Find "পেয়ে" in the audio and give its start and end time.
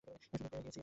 0.51-0.63